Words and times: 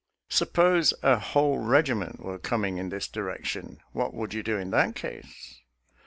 Suppose 0.31 0.95
a 1.03 1.19
whole 1.19 1.59
regiment 1.59 2.21
were 2.21 2.39
coming 2.39 2.79
in 2.79 2.89
this 2.89 3.07
direction, 3.07 3.77
what 3.91 4.15
would 4.15 4.33
you 4.33 4.41
do 4.41 4.57
in 4.57 4.71
that 4.71 4.95
case? 4.95 5.61